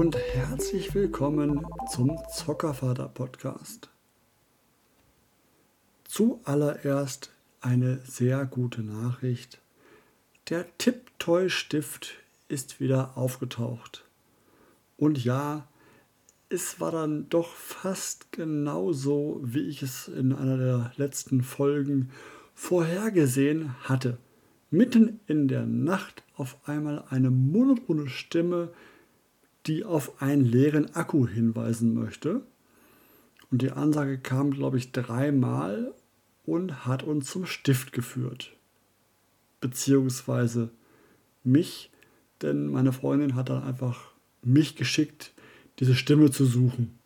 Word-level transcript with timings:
und 0.00 0.16
herzlich 0.16 0.94
willkommen 0.94 1.66
zum 1.90 2.16
Zockervater 2.32 3.06
Podcast. 3.06 3.90
Zuallererst 6.04 7.30
eine 7.60 8.00
sehr 8.06 8.46
gute 8.46 8.80
Nachricht. 8.82 9.60
Der 10.48 10.64
Tipptoy-Stift 10.78 12.14
ist 12.48 12.80
wieder 12.80 13.18
aufgetaucht. 13.18 14.06
Und 14.96 15.22
ja, 15.22 15.68
es 16.48 16.80
war 16.80 16.92
dann 16.92 17.28
doch 17.28 17.52
fast 17.52 18.32
genauso, 18.32 19.38
wie 19.42 19.68
ich 19.68 19.82
es 19.82 20.08
in 20.08 20.32
einer 20.32 20.56
der 20.56 20.92
letzten 20.96 21.42
Folgen 21.42 22.08
vorhergesehen 22.54 23.74
hatte. 23.82 24.16
Mitten 24.70 25.20
in 25.26 25.46
der 25.46 25.66
Nacht 25.66 26.22
auf 26.36 26.56
einmal 26.66 27.04
eine 27.10 27.30
monotone 27.30 28.08
Stimme, 28.08 28.72
die 29.66 29.84
auf 29.84 30.22
einen 30.22 30.44
leeren 30.44 30.94
Akku 30.94 31.26
hinweisen 31.26 31.94
möchte. 31.94 32.42
Und 33.50 33.62
die 33.62 33.72
Ansage 33.72 34.18
kam, 34.18 34.52
glaube 34.52 34.78
ich, 34.78 34.92
dreimal 34.92 35.92
und 36.46 36.86
hat 36.86 37.02
uns 37.02 37.30
zum 37.30 37.46
Stift 37.46 37.92
geführt. 37.92 38.52
Beziehungsweise 39.60 40.70
mich, 41.44 41.90
denn 42.42 42.68
meine 42.68 42.92
Freundin 42.92 43.34
hat 43.34 43.48
dann 43.48 43.62
einfach 43.62 44.12
mich 44.42 44.76
geschickt, 44.76 45.32
diese 45.78 45.94
Stimme 45.94 46.30
zu 46.30 46.44
suchen. 46.46 46.98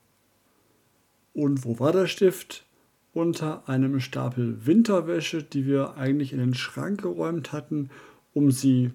Und 1.33 1.65
wo 1.65 1.79
war 1.79 1.93
der 1.93 2.07
Stift? 2.07 2.65
Unter 3.13 3.69
einem 3.69 4.01
Stapel 4.01 4.67
Winterwäsche, 4.67 5.45
die 5.45 5.67
wir 5.67 5.97
eigentlich 5.97 6.33
in 6.33 6.41
den 6.41 6.55
Schrank 6.55 7.03
geräumt 7.03 7.53
hatten, 7.53 7.91
um 8.33 8.51
sie 8.51 8.91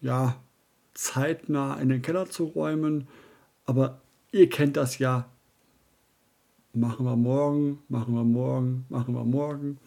ja 0.00 0.36
zeitnah 0.94 1.80
in 1.80 1.88
den 1.88 2.02
Keller 2.02 2.28
zu 2.28 2.44
räumen. 2.44 3.08
Aber 3.64 4.00
ihr 4.30 4.48
kennt 4.48 4.76
das 4.76 4.98
ja. 4.98 5.28
Machen 6.74 7.04
wir 7.04 7.16
morgen, 7.16 7.80
machen 7.88 8.14
wir 8.14 8.24
morgen, 8.24 8.86
machen 8.88 9.14
wir 9.14 9.24
morgen. 9.24 9.78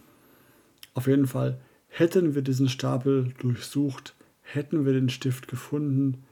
Auf 0.93 1.07
jeden 1.07 1.27
Fall 1.27 1.59
hätten 1.87 2.35
wir 2.35 2.41
diesen 2.41 2.69
Stapel 2.69 3.33
durchsucht, 3.39 4.15
hätten 4.41 4.85
wir 4.85 4.93
den 4.93 5.09
Stift 5.09 5.47
gefunden. 5.47 6.23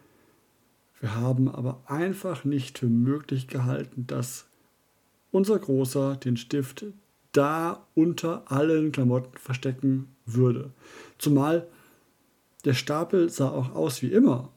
Wir 0.99 1.15
haben 1.15 1.49
aber 1.49 1.81
einfach 1.87 2.45
nicht 2.45 2.79
für 2.79 2.87
möglich 2.87 3.47
gehalten, 3.47 4.05
dass 4.07 4.45
unser 5.31 5.57
Großer 5.57 6.15
den 6.15 6.37
Stift 6.37 6.85
da 7.33 7.87
unter 7.95 8.51
allen 8.51 8.91
Klamotten 8.91 9.37
verstecken 9.37 10.15
würde. 10.25 10.71
Zumal 11.17 11.67
der 12.63 12.73
Stapel 12.73 13.29
sah 13.29 13.49
auch 13.49 13.75
aus 13.75 14.01
wie 14.01 14.11
immer. 14.11 14.49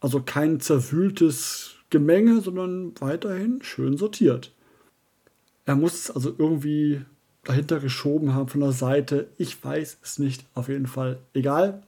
Also 0.00 0.22
kein 0.22 0.60
zerwühltes 0.60 1.76
Gemenge, 1.90 2.40
sondern 2.40 2.92
weiterhin 3.00 3.62
schön 3.62 3.96
sortiert. 3.96 4.52
Er 5.66 5.76
muss 5.76 5.94
es 5.94 6.10
also 6.10 6.34
irgendwie 6.36 7.02
dahinter 7.44 7.80
geschoben 7.80 8.34
haben 8.34 8.48
von 8.48 8.60
der 8.60 8.72
Seite. 8.72 9.28
Ich 9.36 9.62
weiß 9.62 9.98
es 10.02 10.18
nicht. 10.18 10.44
Auf 10.54 10.68
jeden 10.68 10.86
Fall 10.86 11.18
egal. 11.34 11.82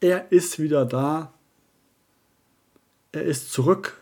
Er 0.00 0.32
ist 0.32 0.58
wieder 0.58 0.84
da. 0.84 1.32
Er 3.12 3.22
ist 3.22 3.52
zurück. 3.52 4.00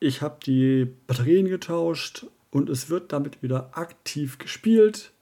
Ich 0.00 0.22
habe 0.22 0.38
die 0.44 0.86
Batterien 1.06 1.48
getauscht 1.48 2.26
und 2.50 2.68
es 2.70 2.88
wird 2.88 3.12
damit 3.12 3.42
wieder 3.42 3.76
aktiv 3.76 4.38
gespielt. 4.38 5.12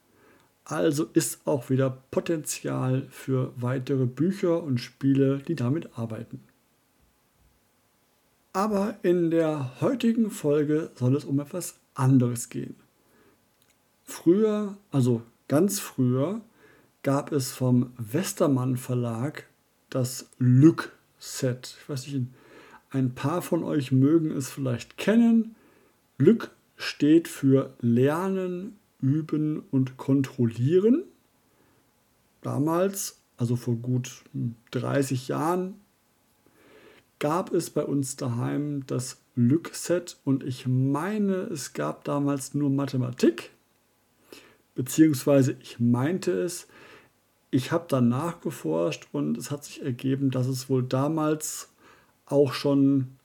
Also 0.65 1.05
ist 1.13 1.47
auch 1.47 1.71
wieder 1.71 1.91
Potenzial 2.11 3.07
für 3.11 3.53
weitere 3.57 4.07
Bücher 4.07 4.63
und 4.63 4.79
Spiele, 4.79 5.39
die 5.39 5.57
damit 5.57 5.99
arbeiten. 5.99 6.41
Aber 8.59 8.97
in 9.05 9.31
der 9.31 9.81
heutigen 9.81 10.33
Folge 10.33 10.91
soll 10.97 11.15
es 11.15 11.25
um 11.25 11.39
etwas 11.39 11.79
anderes 11.95 12.49
gehen. 12.49 12.75
Früher, 14.03 14.77
also 14.91 15.23
ganz 15.47 15.79
früher, 15.79 16.41
gab 17.05 17.31
es 17.31 17.53
vom 17.53 17.93
Westermann 17.99 18.77
Verlag 18.77 19.47
das 19.91 20.31
Lück-Set. 20.39 21.77
Ich 21.81 21.89
weiß 21.89 22.09
nicht, 22.09 22.27
ein 22.91 23.15
paar 23.15 23.43
von 23.43 23.63
euch 23.63 23.93
mögen 23.93 24.33
es 24.33 24.51
vielleicht 24.51 24.97
kennen. 24.97 25.55
Lück 26.17 26.51
steht 26.75 27.29
für 27.29 27.77
Lernen, 27.81 28.77
Üben 29.01 29.61
und 29.71 29.99
Kontrollieren. 29.99 31.05
Damals, 32.43 33.21
also 33.37 33.55
vor 33.55 33.77
gut 33.77 34.25
30 34.73 35.29
Jahren, 35.29 35.77
gab 37.19 37.53
es 37.53 37.71
bei 37.71 37.85
uns 37.85 38.17
daheim 38.17 38.85
das 38.87 39.21
Lück-Set 39.35 40.19
und 40.25 40.43
ich 40.43 40.67
meine, 40.67 41.35
es 41.35 41.73
gab 41.73 42.05
damals 42.05 42.55
nur 42.55 42.71
Mathematik, 42.71 43.51
beziehungsweise 44.75 45.57
ich 45.61 45.79
meinte 45.79 46.33
es. 46.33 46.67
Ich 47.51 47.73
habe 47.73 47.87
dann 47.89 48.09
nachgeforscht 48.09 49.09
und 49.13 49.39
es 49.39 49.51
hat 49.51 49.65
sich 49.65 49.83
ergeben, 49.83 50.31
dass 50.31 50.47
es 50.47 50.69
wohl 50.69 50.83
damals 50.83 51.71
auch 52.27 52.53
schon 52.53 53.17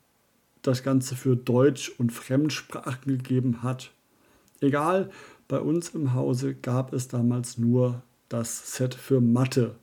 das 0.61 0.81
Ganze 0.81 1.15
für 1.15 1.35
Deutsch 1.35 1.91
und 1.97 2.11
Fremdsprachen 2.11 3.17
gegeben 3.17 3.63
hat. 3.63 3.91
Egal, 4.61 5.09
bei 5.47 5.59
uns 5.59 5.89
im 5.89 6.13
Hause 6.13 6.55
gab 6.55 6.93
es 6.93 7.09
damals 7.09 7.57
nur 7.57 8.01
das 8.29 8.75
Set 8.75 8.95
für 8.95 9.19
Mathe. 9.19 9.75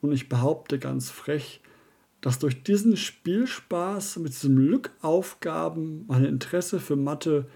Und 0.00 0.12
ich 0.12 0.28
behaupte 0.28 0.78
ganz 0.78 1.10
frech, 1.10 1.60
dass 2.26 2.40
durch 2.40 2.64
diesen 2.64 2.96
Spielspaß 2.96 4.16
mit 4.16 4.32
diesen 4.32 4.56
Lückaufgaben 4.56 6.06
mein 6.08 6.24
Interesse 6.24 6.80
für 6.80 6.96
Mathe 6.96 7.46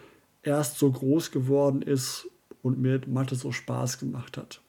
erst 0.44 0.78
so 0.78 0.92
groß 0.92 1.32
geworden 1.32 1.82
ist 1.82 2.28
und 2.62 2.78
mir 2.78 3.00
Mathe 3.08 3.34
so 3.34 3.50
Spaß 3.50 3.98
gemacht 3.98 4.36
hat. 4.36 4.60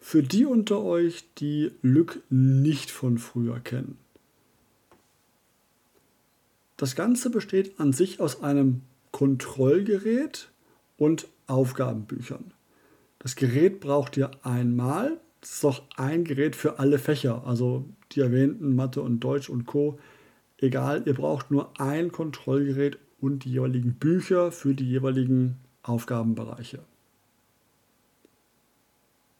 Für 0.00 0.22
die 0.22 0.44
unter 0.44 0.82
euch, 0.82 1.24
die 1.38 1.72
Lück 1.80 2.22
nicht 2.28 2.90
von 2.90 3.16
früher 3.16 3.58
kennen. 3.60 3.96
Das 6.76 6.94
Ganze 6.94 7.30
besteht 7.30 7.80
an 7.80 7.94
sich 7.94 8.20
aus 8.20 8.42
einem 8.42 8.82
Kontrollgerät 9.12 10.50
und 10.98 11.26
Aufgabenbüchern. 11.46 12.52
Das 13.18 13.34
Gerät 13.34 13.80
braucht 13.80 14.18
ihr 14.18 14.30
einmal, 14.42 15.18
es 15.42 15.54
ist 15.54 15.64
auch 15.64 15.82
ein 15.96 16.24
Gerät 16.24 16.54
für 16.54 16.78
alle 16.78 16.98
Fächer, 16.98 17.44
also 17.44 17.84
die 18.12 18.20
erwähnten 18.20 18.76
Mathe 18.76 19.02
und 19.02 19.20
Deutsch 19.20 19.50
und 19.50 19.66
Co. 19.66 19.98
Egal, 20.58 21.02
ihr 21.04 21.14
braucht 21.14 21.50
nur 21.50 21.80
ein 21.80 22.12
Kontrollgerät 22.12 22.98
und 23.20 23.44
die 23.44 23.50
jeweiligen 23.50 23.94
Bücher 23.94 24.52
für 24.52 24.74
die 24.74 24.88
jeweiligen 24.88 25.56
Aufgabenbereiche. 25.82 26.78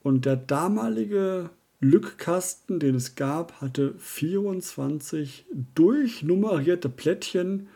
Und 0.01 0.25
der 0.25 0.35
damalige 0.35 1.49
Lückkasten, 1.79 2.79
den 2.79 2.95
es 2.95 3.15
gab, 3.15 3.61
hatte 3.61 3.93
24 3.97 5.45
durchnummerierte 5.75 6.89
Plättchen 6.89 7.69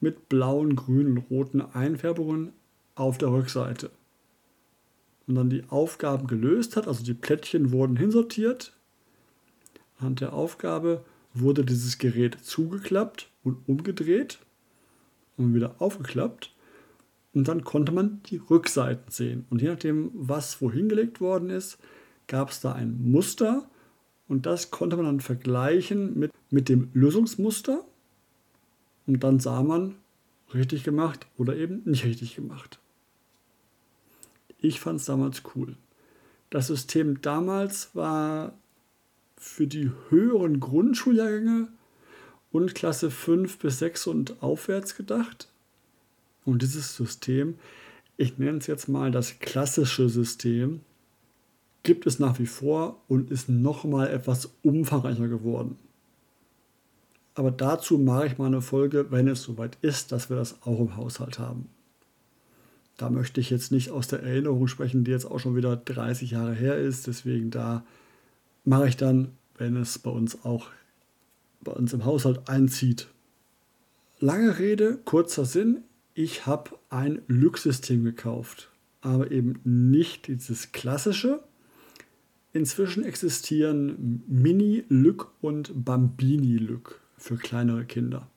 mit 0.00 0.28
blauen, 0.28 0.76
grünen, 0.76 1.16
roten 1.16 1.62
Einfärbungen 1.62 2.52
auf 2.94 3.16
der 3.16 3.32
Rückseite 3.32 3.90
und 5.32 5.36
dann 5.36 5.48
die 5.48 5.64
Aufgaben 5.70 6.26
gelöst 6.26 6.76
hat, 6.76 6.86
also 6.86 7.02
die 7.02 7.14
Plättchen 7.14 7.72
wurden 7.72 7.96
hinsortiert. 7.96 8.74
Anhand 9.98 10.20
der 10.20 10.34
Aufgabe 10.34 11.02
wurde 11.32 11.64
dieses 11.64 11.96
Gerät 11.96 12.36
zugeklappt 12.42 13.30
und 13.42 13.56
umgedreht 13.66 14.40
und 15.38 15.54
wieder 15.54 15.76
aufgeklappt. 15.78 16.52
Und 17.32 17.48
dann 17.48 17.64
konnte 17.64 17.92
man 17.92 18.20
die 18.26 18.36
Rückseiten 18.36 19.10
sehen. 19.10 19.46
Und 19.48 19.62
je 19.62 19.68
nachdem, 19.68 20.10
was 20.12 20.60
wohin 20.60 20.90
gelegt 20.90 21.22
worden 21.22 21.48
ist, 21.48 21.78
gab 22.26 22.50
es 22.50 22.60
da 22.60 22.74
ein 22.74 23.00
Muster. 23.10 23.66
Und 24.28 24.44
das 24.44 24.70
konnte 24.70 24.96
man 24.96 25.06
dann 25.06 25.20
vergleichen 25.20 26.18
mit, 26.18 26.30
mit 26.50 26.68
dem 26.68 26.90
Lösungsmuster. 26.92 27.82
Und 29.06 29.24
dann 29.24 29.40
sah 29.40 29.62
man, 29.62 29.94
richtig 30.52 30.84
gemacht 30.84 31.26
oder 31.38 31.56
eben 31.56 31.80
nicht 31.86 32.04
richtig 32.04 32.36
gemacht. 32.36 32.81
Ich 34.62 34.80
fand 34.80 35.00
es 35.00 35.06
damals 35.06 35.42
cool. 35.54 35.76
Das 36.48 36.68
System 36.68 37.20
damals 37.20 37.94
war 37.94 38.54
für 39.36 39.66
die 39.66 39.90
höheren 40.08 40.60
Grundschuljahrgänge 40.60 41.68
und 42.52 42.74
Klasse 42.74 43.10
5 43.10 43.58
bis 43.58 43.80
6 43.80 44.06
und 44.06 44.42
aufwärts 44.42 44.94
gedacht. 44.94 45.48
Und 46.44 46.62
dieses 46.62 46.96
System, 46.96 47.58
ich 48.16 48.38
nenne 48.38 48.58
es 48.58 48.68
jetzt 48.68 48.88
mal 48.88 49.10
das 49.10 49.40
klassische 49.40 50.08
System, 50.08 50.80
gibt 51.82 52.06
es 52.06 52.20
nach 52.20 52.38
wie 52.38 52.46
vor 52.46 53.00
und 53.08 53.30
ist 53.32 53.48
nochmal 53.48 54.08
etwas 54.08 54.50
umfangreicher 54.62 55.26
geworden. 55.26 55.76
Aber 57.34 57.50
dazu 57.50 57.98
mache 57.98 58.26
ich 58.26 58.38
mal 58.38 58.46
eine 58.46 58.60
Folge, 58.60 59.10
wenn 59.10 59.26
es 59.26 59.42
soweit 59.42 59.76
ist, 59.80 60.12
dass 60.12 60.30
wir 60.30 60.36
das 60.36 60.62
auch 60.62 60.78
im 60.78 60.96
Haushalt 60.96 61.38
haben. 61.40 61.68
Da 63.02 63.10
möchte 63.10 63.40
ich 63.40 63.50
jetzt 63.50 63.72
nicht 63.72 63.90
aus 63.90 64.06
der 64.06 64.22
Erinnerung 64.22 64.68
sprechen, 64.68 65.02
die 65.02 65.10
jetzt 65.10 65.24
auch 65.24 65.40
schon 65.40 65.56
wieder 65.56 65.74
30 65.74 66.30
Jahre 66.30 66.54
her 66.54 66.76
ist. 66.76 67.08
Deswegen 67.08 67.50
da 67.50 67.84
mache 68.64 68.86
ich 68.86 68.96
dann, 68.96 69.32
wenn 69.58 69.74
es 69.74 69.98
bei 69.98 70.10
uns 70.10 70.44
auch 70.44 70.68
bei 71.62 71.72
uns 71.72 71.92
im 71.92 72.04
Haushalt 72.04 72.48
einzieht. 72.48 73.08
Lange 74.20 74.60
Rede, 74.60 75.00
kurzer 75.04 75.44
Sinn. 75.44 75.82
Ich 76.14 76.46
habe 76.46 76.78
ein 76.90 77.22
Lück-System 77.26 78.04
gekauft, 78.04 78.70
aber 79.00 79.32
eben 79.32 79.58
nicht 79.64 80.28
dieses 80.28 80.70
klassische. 80.70 81.42
Inzwischen 82.52 83.02
existieren 83.04 84.22
Mini-Lück 84.28 85.26
und 85.40 85.72
Bambini-Lück 85.74 87.00
für 87.16 87.36
kleinere 87.36 87.84
Kinder. 87.84 88.28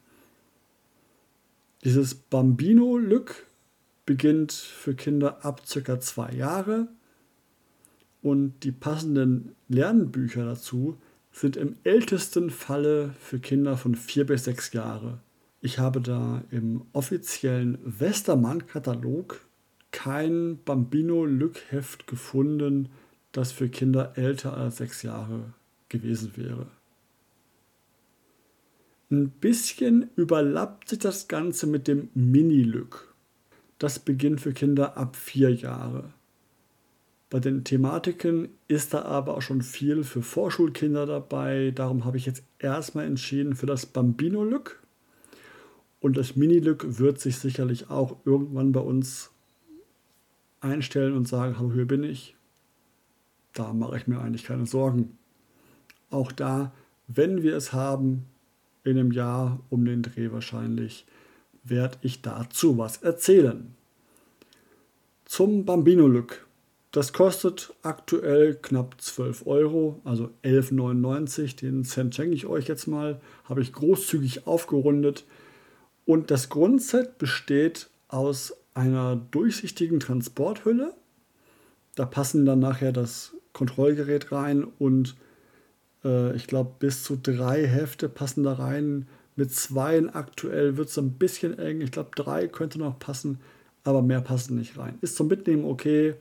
Dieses 1.83 2.15
Bambino-Lück 2.15 3.45
beginnt 4.06 4.52
für 4.52 4.94
Kinder 4.94 5.44
ab 5.44 5.63
ca. 5.68 6.00
zwei 6.00 6.31
Jahre 6.31 6.88
und 8.22 8.63
die 8.63 8.72
passenden 8.72 9.56
Lernbücher 9.68 10.46
dazu 10.46 10.98
sind 11.31 11.57
im 11.57 11.75
ältesten 11.84 12.50
Falle 12.50 13.13
für 13.19 13.40
Kinder 13.40 13.78
von 13.78 13.96
vier 13.96 14.25
bis 14.25 14.46
sechs 14.46 14.74
Jahre. 14.74 15.19
Ich 15.62 15.80
habe 15.80 16.00
da 16.00 16.44
im 16.52 16.84
offiziellen 16.94 17.78
Westermann-Katalog 17.84 19.42
kein 19.92 20.60
Bambino-Lückheft 20.63 22.08
gefunden, 22.08 22.90
das 23.31 23.51
für 23.51 23.69
Kinder 23.69 24.13
älter 24.16 24.56
als 24.56 24.78
sechs 24.78 25.04
Jahre 25.04 25.54
gewesen 25.90 26.34
wäre. 26.36 26.68
Ein 29.10 29.30
bisschen 29.30 30.10
überlappt 30.16 30.90
sich 30.90 31.00
das 31.00 31.28
Ganze 31.28 31.68
mit 31.68 31.88
dem 31.88 32.10
Mini-Lück. 32.13 33.14
Das 33.86 34.00
beginnt 34.00 34.42
für 34.42 34.52
Kinder 34.52 34.98
ab 34.98 35.16
vier 35.16 35.54
Jahre. 35.54 36.06
Bei 37.30 37.40
den 37.40 37.64
Thematiken 37.64 38.50
ist 38.68 38.96
da 38.96 39.04
aber 39.04 39.38
auch 39.38 39.44
schon 39.44 39.62
viel 39.62 40.04
für 40.04 40.24
Vorschulkinder 40.24 41.06
dabei. 41.06 41.70
Darum 41.70 42.04
habe 42.04 42.18
ich 42.18 42.26
jetzt 42.26 42.42
erstmal 42.58 43.06
entschieden 43.06 43.56
für 43.56 43.68
das 43.68 43.86
Bambino-Lück. 43.86 44.82
Und 46.00 46.18
das 46.18 46.36
Mini-Lück 46.36 46.98
wird 46.98 47.20
sich 47.20 47.38
sicherlich 47.38 47.92
auch 47.92 48.18
irgendwann 48.26 48.72
bei 48.72 48.80
uns 48.80 49.30
einstellen 50.62 51.16
und 51.16 51.28
sagen, 51.28 51.60
hallo, 51.60 51.72
hier 51.72 51.86
bin 51.86 52.04
ich. 52.04 52.36
Da 53.54 53.72
mache 53.72 53.98
ich 53.98 54.08
mir 54.08 54.20
eigentlich 54.20 54.46
keine 54.46 54.66
Sorgen. 54.66 55.16
Auch 56.10 56.32
da, 56.32 56.74
wenn 57.06 57.44
wir 57.44 57.56
es 57.56 57.72
haben, 57.72 58.26
in 58.84 58.98
einem 58.98 59.12
Jahr 59.12 59.60
um 59.70 59.86
den 59.86 60.02
Dreh 60.02 60.32
wahrscheinlich, 60.32 61.06
werde 61.65 61.97
ich 62.01 62.21
dazu 62.21 62.77
was 62.77 62.97
erzählen. 62.97 63.75
Zum 65.25 65.65
Bambino-Lück. 65.65 66.45
Das 66.91 67.12
kostet 67.12 67.73
aktuell 67.81 68.56
knapp 68.56 69.01
12 69.01 69.47
Euro, 69.47 70.00
also 70.06 70.29
11,99. 70.44 71.57
Den 71.57 71.83
Cent 71.83 72.15
schenke 72.15 72.33
ich 72.33 72.45
euch 72.45 72.67
jetzt 72.67 72.88
mal. 72.88 73.19
Habe 73.44 73.62
ich 73.62 73.73
großzügig 73.73 74.47
aufgerundet. 74.47 75.25
Und 76.06 76.31
das 76.31 76.47
Grundset 76.50 77.17
besteht 77.17 77.89
aus 78.07 78.56
einer 78.73 79.15
durchsichtigen 79.31 80.00
Transporthülle. 80.00 80.94
Da 81.95 82.06
passen 82.06 82.45
dann 82.45 82.59
nachher 82.59 82.91
das 82.91 83.33
Kontrollgerät 83.53 84.31
rein 84.31 84.65
und 84.79 85.15
äh, 86.03 86.35
ich 86.35 86.47
glaube 86.47 86.75
bis 86.79 87.03
zu 87.03 87.15
drei 87.15 87.65
Hefte 87.65 88.09
passen 88.09 88.44
da 88.44 88.53
rein. 88.53 89.07
Mit 89.36 89.52
zweien 89.54 90.10
aktuell 90.10 90.78
wird 90.78 90.90
es 90.90 90.98
ein 90.98 91.14
bisschen 91.14 91.60
eng. 91.60 91.82
Ich 91.82 91.92
glaube 91.92 92.12
drei 92.16 92.48
könnte 92.48 92.80
noch 92.80 93.00
passen, 93.00 93.40
aber 93.84 94.02
mehr 94.02 94.22
passen 94.22 94.56
nicht 94.56 94.78
rein. 94.78 94.98
Ist 95.02 95.16
zum 95.16 95.28
Mitnehmen 95.28 95.66
okay. 95.66 96.16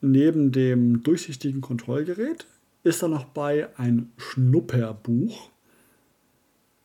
Neben 0.00 0.50
dem 0.50 1.02
durchsichtigen 1.02 1.60
Kontrollgerät 1.60 2.46
ist 2.82 3.02
da 3.02 3.08
noch 3.08 3.26
bei 3.26 3.68
ein 3.78 4.10
Schnupperbuch. 4.16 5.50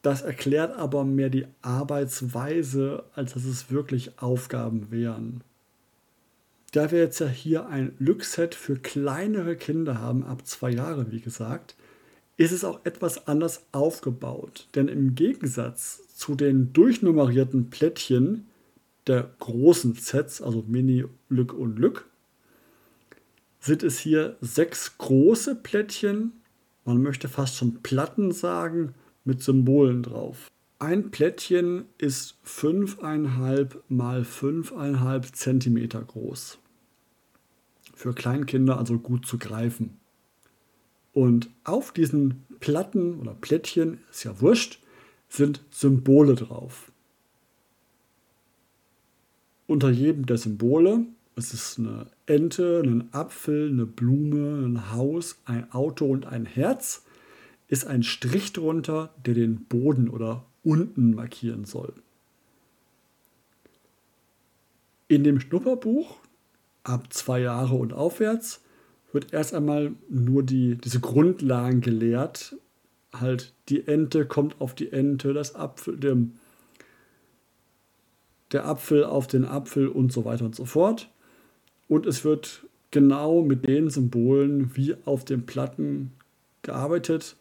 Das 0.03 0.21
erklärt 0.21 0.77
aber 0.77 1.03
mehr 1.03 1.29
die 1.29 1.47
Arbeitsweise, 1.61 3.05
als 3.15 3.33
dass 3.33 3.45
es 3.45 3.71
wirklich 3.71 4.19
Aufgaben 4.21 4.91
wären. 4.91 5.41
Da 6.73 6.91
wir 6.91 6.99
jetzt 6.99 7.19
ja 7.19 7.27
hier 7.27 7.67
ein 7.67 7.93
Lückset 7.97 8.53
für 8.53 8.75
kleinere 8.75 9.55
Kinder 9.55 9.99
haben, 9.99 10.23
ab 10.23 10.45
zwei 10.45 10.69
Jahre 10.71 11.11
wie 11.11 11.21
gesagt, 11.21 11.75
ist 12.37 12.51
es 12.51 12.63
auch 12.63 12.85
etwas 12.85 13.27
anders 13.27 13.65
aufgebaut. 13.71 14.67
Denn 14.75 14.87
im 14.87 15.15
Gegensatz 15.15 16.15
zu 16.15 16.35
den 16.35 16.71
durchnummerierten 16.71 17.69
Plättchen 17.69 18.47
der 19.07 19.29
großen 19.39 19.95
Sets, 19.95 20.41
also 20.41 20.63
Mini, 20.67 21.05
Lück 21.29 21.53
und 21.53 21.79
Lück, 21.79 22.05
sind 23.59 23.83
es 23.83 23.99
hier 23.99 24.37
sechs 24.39 24.97
große 24.97 25.55
Plättchen, 25.55 26.33
man 26.85 27.01
möchte 27.01 27.27
fast 27.27 27.55
schon 27.55 27.81
Platten 27.81 28.31
sagen, 28.31 28.93
mit 29.25 29.43
Symbolen 29.43 30.03
drauf. 30.03 30.49
Ein 30.79 31.09
Plättchen 31.09 31.85
ist 31.97 32.37
5,5 32.45 33.77
mal 33.89 34.21
5,5 34.21 35.33
cm 35.33 35.89
groß. 36.07 36.59
Für 37.95 38.13
Kleinkinder 38.13 38.77
also 38.77 38.99
gut 38.99 39.25
zu 39.25 39.37
greifen. 39.39 39.99
Und 41.17 41.49
auf 41.63 41.93
diesen 41.93 42.45
Platten 42.59 43.19
oder 43.19 43.33
Plättchen, 43.33 43.97
ist 44.11 44.23
ja 44.23 44.39
wurscht, 44.39 44.77
sind 45.29 45.63
Symbole 45.71 46.35
drauf. 46.35 46.91
Unter 49.65 49.89
jedem 49.89 50.27
der 50.27 50.37
Symbole, 50.37 51.07
es 51.35 51.55
ist 51.55 51.79
eine 51.79 52.05
Ente, 52.27 52.83
ein 52.85 53.11
Apfel, 53.15 53.69
eine 53.69 53.87
Blume, 53.87 54.63
ein 54.63 54.91
Haus, 54.91 55.39
ein 55.45 55.71
Auto 55.71 56.05
und 56.05 56.27
ein 56.27 56.45
Herz, 56.45 57.03
ist 57.67 57.87
ein 57.87 58.03
Strich 58.03 58.53
drunter, 58.53 59.09
der 59.25 59.33
den 59.33 59.65
Boden 59.65 60.09
oder 60.11 60.45
unten 60.63 61.15
markieren 61.15 61.65
soll. 61.65 61.93
In 65.07 65.23
dem 65.23 65.39
Schnupperbuch 65.39 66.17
ab 66.83 67.11
zwei 67.11 67.39
Jahre 67.39 67.73
und 67.73 67.91
aufwärts 67.91 68.61
wird 69.11 69.33
erst 69.33 69.53
einmal 69.53 69.93
nur 70.09 70.43
die, 70.43 70.75
diese 70.75 70.99
Grundlagen 70.99 71.81
gelehrt. 71.81 72.55
Halt, 73.13 73.53
die 73.69 73.87
Ente 73.87 74.25
kommt 74.25 74.59
auf 74.59 74.75
die 74.75 74.91
Ente, 74.91 75.33
das 75.33 75.55
Apfel, 75.55 75.97
der, 75.97 76.17
der 78.51 78.65
Apfel 78.65 79.03
auf 79.03 79.27
den 79.27 79.45
Apfel 79.45 79.87
und 79.87 80.11
so 80.11 80.25
weiter 80.25 80.45
und 80.45 80.55
so 80.55 80.65
fort. 80.65 81.09
Und 81.87 82.05
es 82.05 82.25
wird 82.25 82.65
genau 82.91 83.41
mit 83.41 83.67
den 83.67 83.89
Symbolen 83.89 84.75
wie 84.75 84.95
auf 85.05 85.25
den 85.25 85.45
Platten 85.45 86.11
gearbeitet 86.61 87.37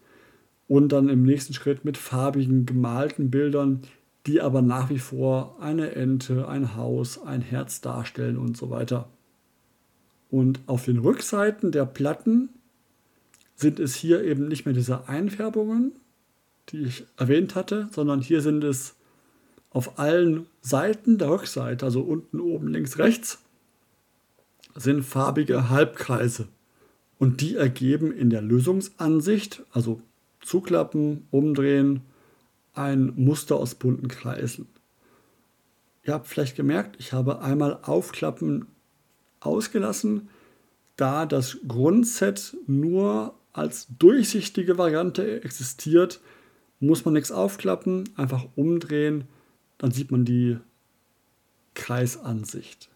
und 0.69 0.91
dann 0.91 1.09
im 1.09 1.23
nächsten 1.25 1.55
Schritt 1.55 1.85
mit 1.85 1.97
farbigen 1.97 2.67
gemalten 2.67 3.31
Bildern, 3.31 3.83
die 4.26 4.41
aber 4.41 4.62
nach 4.62 4.91
wie 4.91 4.99
vor 4.99 5.57
eine 5.61 5.95
Ente, 5.95 6.49
ein 6.49 6.76
Haus, 6.76 7.23
ein 7.23 7.43
Herz 7.43 7.81
darstellen 7.81 8.37
und 8.37 8.57
so 8.57 8.71
weiter. 8.71 9.09
Und 10.37 10.61
auf 10.66 10.85
den 10.85 10.99
Rückseiten 10.99 11.73
der 11.73 11.87
Platten 11.87 12.50
sind 13.55 13.81
es 13.81 13.95
hier 13.95 14.23
eben 14.23 14.49
nicht 14.49 14.66
mehr 14.66 14.75
diese 14.75 15.09
Einfärbungen, 15.09 15.93
die 16.69 16.83
ich 16.83 17.07
erwähnt 17.16 17.55
hatte, 17.55 17.88
sondern 17.90 18.21
hier 18.21 18.43
sind 18.43 18.62
es 18.62 18.97
auf 19.71 19.99
allen 19.99 20.45
Seiten 20.61 21.16
der 21.16 21.31
Rückseite, 21.31 21.87
also 21.87 22.02
unten, 22.02 22.38
oben, 22.38 22.69
links, 22.69 22.99
rechts, 22.99 23.38
sind 24.75 25.05
farbige 25.05 25.71
Halbkreise. 25.71 26.49
Und 27.19 27.40
die 27.40 27.57
ergeben 27.57 28.12
in 28.12 28.28
der 28.28 28.43
Lösungsansicht, 28.43 29.62
also 29.73 30.02
zuklappen, 30.43 31.26
umdrehen, 31.31 32.02
ein 32.75 33.14
Muster 33.16 33.57
aus 33.57 33.75
bunten 33.75 34.09
Kreisen. 34.09 34.66
Ihr 36.05 36.12
habt 36.12 36.26
vielleicht 36.26 36.57
gemerkt, 36.57 36.97
ich 36.99 37.14
habe 37.14 37.40
einmal 37.40 37.78
Aufklappen 37.81 38.66
ausgelassen, 39.40 40.28
da 40.97 41.26
das 41.26 41.59
Grundset 41.66 42.57
nur 42.66 43.35
als 43.52 43.88
durchsichtige 43.99 44.78
Variante 44.78 45.43
existiert, 45.43 46.21
muss 46.81 47.05
man 47.05 47.14
nichts 47.14 47.33
aufklappen, 47.33 48.09
einfach 48.16 48.47
umdrehen, 48.55 49.25
dann 49.78 49.90
sieht 49.90 50.11
man 50.11 50.25
die 50.25 50.59
Kreisansicht. 51.75 52.90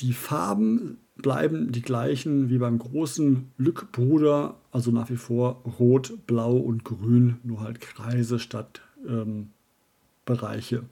Die 0.00 0.12
Farben 0.12 0.98
bleiben 1.16 1.72
die 1.72 1.82
gleichen 1.82 2.50
wie 2.50 2.58
beim 2.58 2.78
großen 2.78 3.50
Lückbruder, 3.56 4.56
also 4.70 4.90
nach 4.90 5.10
wie 5.10 5.16
vor 5.16 5.62
rot, 5.78 6.26
blau 6.26 6.56
und 6.56 6.84
grün, 6.84 7.38
nur 7.42 7.60
halt 7.60 7.80
Kreise 7.80 8.38
statt 8.38 8.80
ähm, 9.06 9.50
Bereiche. 10.24 10.84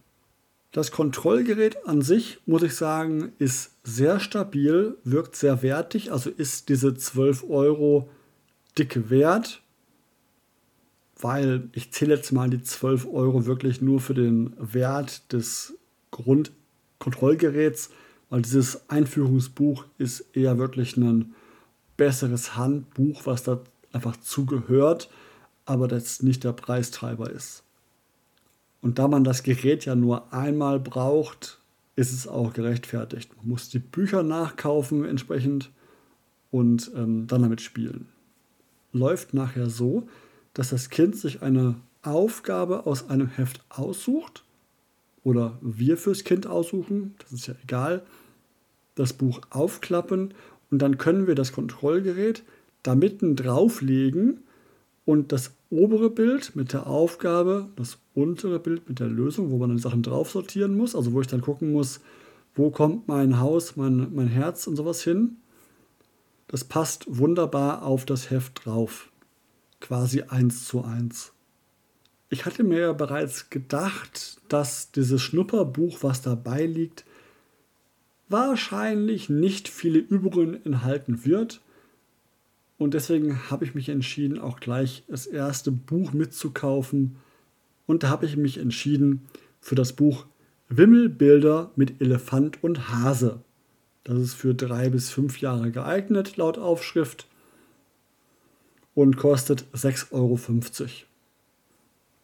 Das 0.73 0.91
Kontrollgerät 0.91 1.87
an 1.87 2.03
sich, 2.03 2.39
muss 2.45 2.63
ich 2.63 2.75
sagen, 2.75 3.33
ist 3.39 3.73
sehr 3.83 4.21
stabil, 4.21 4.99
wirkt 5.05 5.37
sehr 5.37 5.63
wertig, 5.63 6.13
also 6.13 6.29
ist 6.29 6.69
diese 6.69 6.95
12 6.95 7.45
Euro 7.49 8.09
dicke 8.77 9.09
wert, 9.09 9.63
weil 11.19 11.71
ich 11.73 11.93
zähle 11.93 12.17
jetzt 12.17 12.33
mal 12.33 12.51
die 12.51 12.63
12 12.63 13.07
Euro 13.07 13.47
wirklich 13.47 13.81
nur 13.81 14.01
für 14.01 14.15
den 14.15 14.55
Wert 14.59 15.33
des 15.33 15.75
Grundkontrollgeräts, 16.11 17.91
weil 18.29 18.43
dieses 18.43 18.91
Einführungsbuch 18.91 19.85
ist 19.99 20.37
eher 20.37 20.59
wirklich 20.59 20.97
ein 20.97 21.35
besseres 21.97 22.57
Handbuch, 22.57 23.25
was 23.25 23.45
da 23.45 23.61
einfach 23.93 24.17
zugehört, 24.19 25.09
aber 25.65 25.89
das 25.89 26.23
nicht 26.23 26.45
der 26.45 26.53
Preistreiber 26.53 27.31
ist. 27.31 27.63
Und 28.80 28.99
da 28.99 29.09
man 29.09 29.25
das 29.25 29.42
Gerät 29.42 29.85
ja 29.85 29.95
nur 29.95 30.33
einmal 30.33 30.78
braucht, 30.78 31.61
ist 31.97 32.12
es 32.12 32.28
auch 32.28 32.52
gerechtfertigt. 32.52 33.37
Man 33.37 33.49
muss 33.49 33.68
die 33.68 33.78
Bücher 33.78 34.23
nachkaufen 34.23 35.04
entsprechend 35.04 35.71
und 36.50 36.90
ähm, 36.95 37.26
dann 37.26 37.42
damit 37.42 37.61
spielen. 37.61 38.09
Läuft 38.92 39.35
nachher 39.35 39.68
so, 39.71 40.09
dass 40.54 40.71
das 40.71 40.90
Kind 40.90 41.16
sich 41.16 41.42
eine 41.42 41.76
Aufgabe 42.02 42.87
aus 42.87 43.09
einem 43.09 43.28
Heft 43.28 43.64
aussucht 43.68 44.45
oder 45.25 45.59
wir 45.61 45.97
fürs 45.97 46.23
Kind 46.23 46.47
aussuchen, 46.47 47.14
das 47.18 47.33
ist 47.33 47.47
ja 47.49 47.54
egal, 47.62 48.02
das 48.95 49.12
Buch 49.12 49.40
aufklappen 49.50 50.33
und 50.71 50.78
dann 50.80 50.99
können 50.99 51.26
wir 51.26 51.35
das 51.35 51.52
Kontrollgerät 51.52 52.45
da 52.83 52.95
mitten 52.95 53.37
drauflegen 53.37 54.45
und 55.07 55.33
das 55.33 55.55
obere 55.71 56.11
Bild 56.11 56.55
mit 56.55 56.75
der 56.75 56.87
Aufgabe, 56.87 57.69
das 57.77 57.99
untere 58.15 58.59
Bild 58.59 58.89
mit 58.89 58.99
der 59.01 59.09
Lösung, 59.09 59.51
wo 59.51 59.57
man 59.57 59.71
dann 59.71 59.79
Sachen 59.79 60.03
drauf 60.03 60.31
sortieren 60.31 60.77
muss, 60.77 60.95
also 60.95 61.15
wo 61.15 61.21
ich 61.23 61.27
dann 61.29 61.41
gucken 61.41 61.73
muss, 61.73 62.01
wo 62.55 62.71
kommt 62.71 63.09
mein 63.09 63.41
Haus, 63.41 63.77
mein, 63.77 64.13
mein 64.15 64.29
Herz 64.29 64.67
und 64.67 64.77
sowas 64.77 65.03
hin. 65.03 65.37
Das 66.49 66.65
passt 66.65 67.05
wunderbar 67.09 67.85
auf 67.85 68.05
das 68.05 68.31
Heft 68.31 68.65
drauf. 68.67 69.11
Quasi 69.81 70.23
eins 70.23 70.67
zu 70.67 70.85
eins. 70.85 71.33
Ich 72.29 72.45
hatte 72.45 72.65
mir 72.65 72.81
ja 72.81 72.93
bereits 72.93 73.51
gedacht, 73.51 74.41
dass 74.49 74.91
dieses 74.91 75.23
Schnupperbuch, 75.23 75.99
was 76.03 76.23
dabei 76.23 76.67
liegt, 76.67 77.05
wahrscheinlich 78.29 79.29
nicht 79.29 79.69
viele 79.69 80.01
Übungen 80.01 80.65
enthalten 80.65 81.25
wird. 81.25 81.61
Und 82.78 82.95
deswegen 82.95 83.50
habe 83.50 83.64
ich 83.64 83.75
mich 83.75 83.88
entschieden, 83.88 84.38
auch 84.38 84.61
gleich 84.61 85.04
das 85.09 85.26
erste 85.26 85.73
Buch 85.73 86.12
mitzukaufen. 86.12 87.16
Und 87.87 88.02
da 88.02 88.09
habe 88.09 88.26
ich 88.26 88.37
mich 88.37 88.59
entschieden 88.59 89.26
für 89.61 89.75
das 89.75 89.95
Buch 89.95 90.26
Wimmelbilder 90.68 91.71
mit 91.76 92.00
Elefant 92.00 92.62
und 92.62 92.90
Hase. 92.90 93.40
Das 94.04 94.18
ist 94.18 94.35
für 94.35 94.54
drei 94.54 94.90
bis 94.90 95.11
fünf 95.11 95.40
Jahre 95.40 95.71
geeignet, 95.71 96.37
laut 96.37 96.59
Aufschrift. 96.59 97.26
Und 98.95 99.16
kostet 99.16 99.64
6,50 99.75 100.12
Euro. 100.12 100.38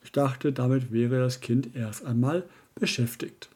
Ich 0.04 0.12
dachte, 0.12 0.52
damit 0.52 0.92
wäre 0.92 1.18
das 1.20 1.40
Kind 1.40 1.74
erst 1.74 2.04
einmal 2.04 2.44
beschäftigt. 2.74 3.50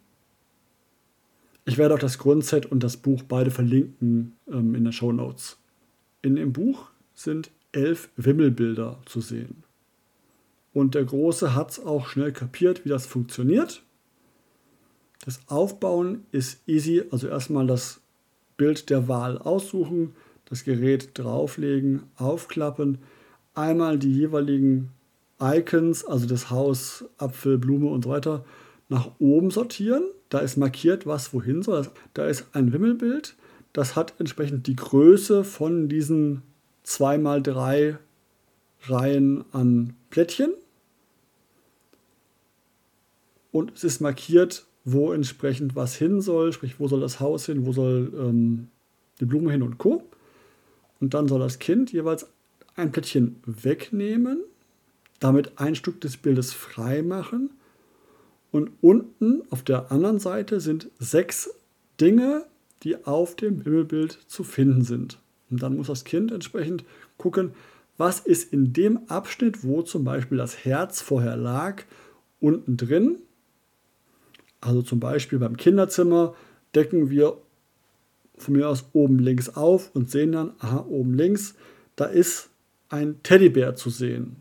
Ich 1.64 1.78
werde 1.78 1.94
auch 1.94 1.98
das 1.98 2.18
Grundset 2.18 2.66
und 2.66 2.82
das 2.82 2.96
Buch 2.96 3.22
beide 3.24 3.50
verlinken 3.50 4.36
ähm, 4.48 4.74
in 4.74 4.84
den 4.84 4.92
Show 4.92 5.12
Notes. 5.12 5.58
In 6.22 6.36
dem 6.36 6.52
Buch 6.52 6.86
sind 7.14 7.50
elf 7.72 8.08
Wimmelbilder 8.16 9.00
zu 9.06 9.20
sehen. 9.20 9.64
Und 10.72 10.94
der 10.94 11.04
Große 11.04 11.54
hat 11.54 11.70
es 11.70 11.80
auch 11.80 12.08
schnell 12.08 12.32
kapiert, 12.32 12.84
wie 12.84 12.88
das 12.88 13.06
funktioniert. 13.06 13.82
Das 15.24 15.40
Aufbauen 15.46 16.26
ist 16.32 16.66
easy, 16.68 17.04
also 17.10 17.28
erstmal 17.28 17.66
das 17.66 18.00
Bild 18.56 18.90
der 18.90 19.08
Wahl 19.08 19.38
aussuchen, 19.38 20.14
das 20.44 20.64
Gerät 20.64 21.10
drauflegen, 21.14 22.02
aufklappen, 22.16 22.98
einmal 23.54 23.98
die 23.98 24.12
jeweiligen 24.12 24.90
Icons, 25.40 26.04
also 26.04 26.26
das 26.26 26.50
Haus, 26.50 27.04
Apfel, 27.18 27.58
Blume 27.58 27.88
und 27.88 28.04
so 28.04 28.10
weiter, 28.10 28.44
nach 28.88 29.10
oben 29.18 29.50
sortieren 29.50 30.04
da 30.28 30.38
ist 30.38 30.56
markiert, 30.56 31.06
was 31.06 31.32
wohin 31.32 31.62
soll. 31.62 31.86
Da 32.14 32.26
ist 32.26 32.46
ein 32.52 32.72
Wimmelbild. 32.72 33.36
Das 33.76 33.94
hat 33.94 34.14
entsprechend 34.18 34.66
die 34.68 34.74
Größe 34.74 35.44
von 35.44 35.90
diesen 35.90 36.40
2x3 36.86 37.98
Reihen 38.84 39.44
an 39.52 39.92
Plättchen. 40.08 40.54
Und 43.52 43.74
es 43.74 43.84
ist 43.84 44.00
markiert, 44.00 44.64
wo 44.86 45.12
entsprechend 45.12 45.76
was 45.76 45.94
hin 45.94 46.22
soll, 46.22 46.54
sprich, 46.54 46.80
wo 46.80 46.88
soll 46.88 47.02
das 47.02 47.20
Haus 47.20 47.44
hin, 47.44 47.66
wo 47.66 47.72
soll 47.72 48.14
ähm, 48.16 48.68
die 49.20 49.26
Blume 49.26 49.52
hin 49.52 49.62
und 49.62 49.76
Co. 49.76 50.02
Und 50.98 51.12
dann 51.12 51.28
soll 51.28 51.40
das 51.40 51.58
Kind 51.58 51.92
jeweils 51.92 52.26
ein 52.76 52.92
Plättchen 52.92 53.36
wegnehmen, 53.44 54.40
damit 55.20 55.58
ein 55.58 55.74
Stück 55.74 56.00
des 56.00 56.16
Bildes 56.16 56.54
frei 56.54 57.02
machen 57.02 57.50
und 58.52 58.70
unten 58.80 59.42
auf 59.50 59.62
der 59.62 59.92
anderen 59.92 60.18
Seite 60.18 60.60
sind 60.60 60.90
sechs 60.98 61.50
Dinge, 62.00 62.46
die 62.86 63.04
auf 63.04 63.34
dem 63.34 63.62
Himmelbild 63.62 64.18
zu 64.28 64.44
finden 64.44 64.82
sind. 64.82 65.18
Und 65.50 65.62
dann 65.62 65.76
muss 65.76 65.88
das 65.88 66.04
Kind 66.04 66.30
entsprechend 66.32 66.84
gucken, 67.18 67.50
was 67.98 68.20
ist 68.20 68.52
in 68.52 68.72
dem 68.72 69.00
Abschnitt, 69.08 69.64
wo 69.64 69.82
zum 69.82 70.04
Beispiel 70.04 70.38
das 70.38 70.64
Herz 70.64 71.00
vorher 71.00 71.36
lag, 71.36 71.82
unten 72.40 72.76
drin. 72.76 73.18
Also 74.60 74.82
zum 74.82 75.00
Beispiel 75.00 75.38
beim 75.38 75.56
Kinderzimmer 75.56 76.34
decken 76.74 77.10
wir 77.10 77.38
von 78.38 78.54
mir 78.54 78.68
aus 78.68 78.84
oben 78.92 79.18
links 79.18 79.48
auf 79.48 79.90
und 79.94 80.10
sehen 80.10 80.32
dann, 80.32 80.52
aha, 80.60 80.86
oben 80.88 81.14
links, 81.14 81.56
da 81.96 82.04
ist 82.04 82.50
ein 82.88 83.22
Teddybär 83.22 83.74
zu 83.74 83.90
sehen. 83.90 84.36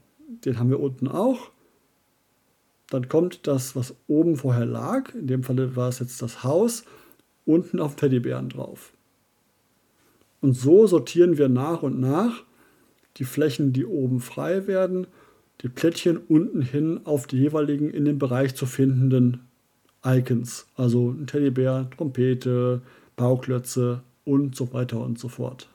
Den 0.46 0.60
haben 0.60 0.70
wir 0.70 0.80
unten 0.80 1.08
auch 1.08 1.52
dann 2.90 3.10
kommt 3.10 3.48
das, 3.48 3.76
was 3.76 3.96
oben 4.08 4.36
vorher 4.36 4.66
lag, 4.66 5.14
in 5.16 5.28
dem 5.28 5.44
Fall 5.44 5.76
war 5.76 5.90
es 5.90 6.00
jetzt 6.00 6.22
das 6.22 6.44
Haus, 6.44 6.84
unten 7.46 7.80
auf 7.80 7.96
Teddybären 7.96 8.50
drauf. 8.50 8.94
Und 10.42 10.54
so 10.54 10.88
sortieren 10.88 11.38
wir 11.38 11.50
nach 11.50 11.82
und 11.82 12.00
nach 12.00 12.44
die 13.18 13.24
Flächen, 13.24 13.74
die 13.74 13.86
oben 13.86 14.20
frei 14.20 14.68
werden, 14.68 15.08
die 15.62 15.70
Plättchen 15.70 16.18
unten 16.18 16.62
hin 16.62 17.02
auf 17.06 17.28
die 17.28 17.38
jeweiligen 17.38 17.90
in 17.90 18.06
dem 18.06 18.20
Bereich 18.20 18.56
zu 18.56 18.66
findenden 18.66 19.42
Icons. 20.06 20.68
Also 20.76 21.12
ein 21.12 21.28
Teddybär, 21.28 21.90
Trompete, 21.96 22.82
Bauklötze 23.16 24.04
und 24.26 24.56
so 24.56 24.74
weiter 24.74 25.00
und 25.00 25.18
so 25.18 25.30
fort. 25.30 25.70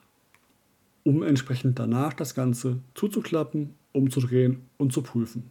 Um 1.03 1.23
entsprechend 1.23 1.79
danach 1.79 2.13
das 2.13 2.35
Ganze 2.35 2.77
zuzuklappen, 2.93 3.73
umzudrehen 3.91 4.61
und 4.77 4.93
zu 4.93 5.01
prüfen. 5.01 5.49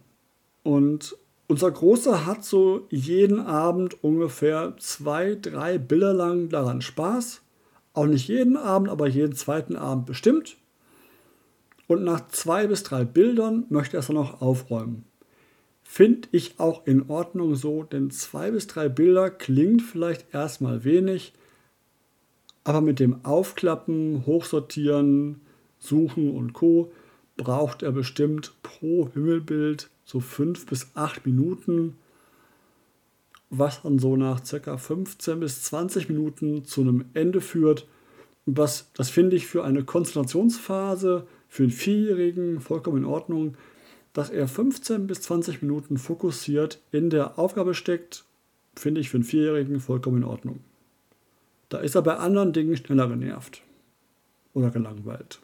Und 0.63 1.17
unser 1.51 1.69
Großer 1.69 2.25
hat 2.25 2.45
so 2.45 2.87
jeden 2.91 3.41
Abend 3.41 4.01
ungefähr 4.05 4.73
zwei, 4.77 5.35
drei 5.35 5.77
Bilder 5.77 6.13
lang 6.13 6.47
daran 6.47 6.81
Spaß. 6.81 7.41
Auch 7.91 8.05
nicht 8.05 8.29
jeden 8.29 8.55
Abend, 8.55 8.87
aber 8.87 9.05
jeden 9.09 9.35
zweiten 9.35 9.75
Abend 9.75 10.05
bestimmt. 10.05 10.55
Und 11.87 12.05
nach 12.05 12.25
zwei 12.29 12.67
bis 12.67 12.83
drei 12.83 13.03
Bildern 13.03 13.65
möchte 13.67 13.97
er 13.97 13.99
es 13.99 14.07
dann 14.07 14.15
auch 14.15 14.39
aufräumen. 14.41 15.03
Finde 15.83 16.29
ich 16.31 16.57
auch 16.57 16.87
in 16.87 17.09
Ordnung 17.09 17.55
so, 17.55 17.83
denn 17.83 18.11
zwei 18.11 18.51
bis 18.51 18.67
drei 18.67 18.87
Bilder 18.87 19.29
klingt 19.29 19.81
vielleicht 19.81 20.33
erstmal 20.33 20.85
wenig, 20.85 21.33
aber 22.63 22.79
mit 22.79 23.01
dem 23.01 23.25
Aufklappen, 23.25 24.25
Hochsortieren, 24.25 25.41
Suchen 25.79 26.33
und 26.33 26.53
Co. 26.53 26.93
braucht 27.37 27.83
er 27.83 27.91
bestimmt 27.91 28.53
pro 28.61 29.09
Himmelbild 29.13 29.89
so 30.03 30.19
fünf 30.19 30.65
bis 30.65 30.91
acht 30.93 31.25
Minuten, 31.25 31.95
was 33.49 33.81
dann 33.81 33.99
so 33.99 34.15
nach 34.15 34.43
circa 34.45 34.77
15 34.77 35.39
bis 35.39 35.63
20 35.63 36.09
Minuten 36.09 36.65
zu 36.65 36.81
einem 36.81 37.05
Ende 37.13 37.41
führt. 37.41 37.87
Was, 38.45 38.91
das 38.93 39.09
finde 39.09 39.35
ich 39.35 39.47
für 39.47 39.63
eine 39.63 39.83
Konzentrationsphase 39.83 41.27
für 41.47 41.63
einen 41.63 41.71
Vierjährigen 41.71 42.61
vollkommen 42.61 42.99
in 42.99 43.05
Ordnung, 43.05 43.55
dass 44.13 44.29
er 44.29 44.47
15 44.47 45.07
bis 45.07 45.21
20 45.21 45.61
Minuten 45.61 45.97
fokussiert 45.97 46.79
in 46.91 47.09
der 47.09 47.37
Aufgabe 47.37 47.73
steckt, 47.73 48.23
finde 48.75 49.01
ich 49.01 49.09
für 49.09 49.17
einen 49.17 49.25
Vierjährigen 49.25 49.79
vollkommen 49.79 50.17
in 50.17 50.23
Ordnung. 50.23 50.61
Da 51.69 51.79
ist 51.79 51.95
er 51.95 52.01
bei 52.01 52.15
anderen 52.17 52.53
Dingen 52.53 52.75
schneller 52.75 53.07
genervt 53.07 53.61
oder 54.53 54.71
gelangweilt. 54.71 55.39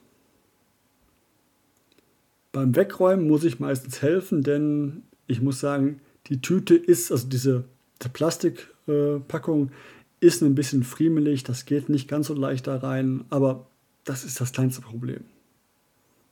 Beim 2.57 2.75
Wegräumen 2.75 3.27
muss 3.27 3.43
ich 3.43 3.59
meistens 3.59 4.01
helfen, 4.01 4.41
denn 4.41 5.03
ich 5.27 5.43
muss 5.43 5.59
sagen, 5.59 6.01
die 6.25 6.41
Tüte 6.41 6.73
ist, 6.73 7.11
also 7.11 7.27
diese, 7.27 7.65
diese 8.01 8.09
Plastikpackung 8.09 9.67
äh, 9.67 10.25
ist 10.25 10.41
ein 10.41 10.55
bisschen 10.55 10.81
friemelig, 10.81 11.43
das 11.43 11.65
geht 11.65 11.87
nicht 11.87 12.07
ganz 12.07 12.25
so 12.25 12.33
leicht 12.33 12.65
da 12.65 12.77
rein, 12.77 13.25
aber 13.29 13.67
das 14.05 14.23
ist 14.23 14.41
das 14.41 14.53
kleinste 14.53 14.81
Problem. 14.81 15.19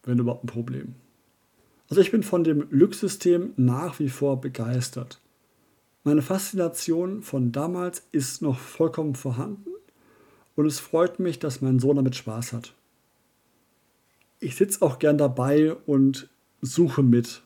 Wenn 0.01 0.17
überhaupt 0.17 0.46
ein 0.46 0.48
Problem. 0.48 0.96
Also 1.89 2.01
ich 2.01 2.10
bin 2.10 2.24
von 2.24 2.44
dem 2.44 2.65
Lück-System 2.72 3.53
nach 3.55 4.00
wie 4.00 4.10
vor 4.10 4.41
begeistert. 4.41 5.22
Meine 6.03 6.24
Faszination 6.24 7.22
von 7.22 7.51
damals 7.51 8.01
ist 8.12 8.41
noch 8.41 8.58
vollkommen 8.58 9.13
vorhanden 9.13 9.70
und 10.55 10.65
es 10.65 10.79
freut 10.79 11.20
mich, 11.20 11.38
dass 11.38 11.62
mein 11.62 11.77
Sohn 11.77 11.98
damit 11.98 12.15
Spaß 12.15 12.51
hat 12.51 12.74
ich 14.46 14.56
sitze 14.56 14.84
auch 14.84 15.00
gern 15.00 15.18
dabei 15.18 15.74
und 15.74 16.30
suche 16.62 17.02
mit, 17.02 17.42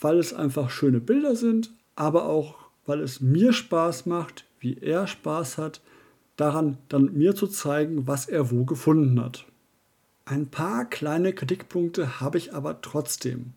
weil 0.00 0.18
es 0.18 0.34
einfach 0.34 0.68
schöne 0.68 1.00
Bilder 1.00 1.36
sind, 1.36 1.72
aber 1.94 2.26
auch 2.26 2.56
weil 2.86 3.00
es 3.00 3.20
mir 3.20 3.52
Spaß 3.52 4.06
macht, 4.06 4.46
wie 4.58 4.78
er 4.78 5.06
Spaß 5.06 5.58
hat, 5.58 5.80
daran 6.36 6.78
dann 6.88 7.12
mir 7.14 7.36
zu 7.36 7.46
zeigen, 7.46 8.08
was 8.08 8.26
er 8.26 8.50
wo 8.50 8.64
gefunden 8.64 9.20
hat. 9.20 9.46
Ein 10.24 10.48
paar 10.48 10.86
kleine 10.86 11.32
Kritikpunkte 11.32 12.20
habe 12.20 12.38
ich 12.38 12.52
aber 12.52 12.80
trotzdem. 12.80 13.52